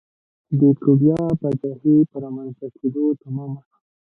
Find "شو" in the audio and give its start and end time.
3.65-3.75